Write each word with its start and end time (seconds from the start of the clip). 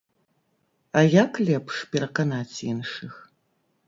А 1.01 1.03
як 1.23 1.31
лепш 1.49 1.75
пераканаць 1.91 2.61
іншых? 2.71 3.13